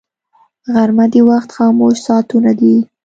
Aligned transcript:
غرمه 0.73 1.05
د 1.13 1.15
وخت 1.29 1.49
خاموش 1.55 1.95
ساعتونه 2.07 2.51
دي 2.59 2.75